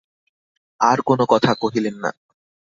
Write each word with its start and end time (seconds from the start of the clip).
আর 0.81 0.97
কোনো 1.01 1.23
কথা 1.25 1.51
কহিলেন 1.53 1.95
না। 2.03 2.11